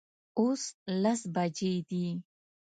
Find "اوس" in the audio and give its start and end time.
0.39-0.63